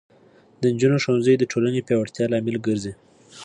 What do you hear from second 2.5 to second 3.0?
ګرځي.